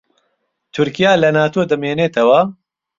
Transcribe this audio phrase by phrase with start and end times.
[0.73, 2.39] تورکیا لە ناتۆ دەمێنێتەوە؟